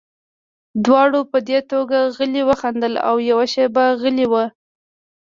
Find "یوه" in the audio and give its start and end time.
3.29-3.45